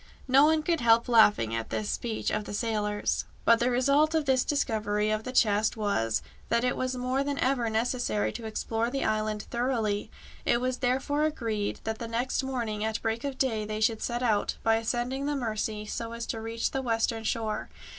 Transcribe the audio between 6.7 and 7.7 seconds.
was more than ever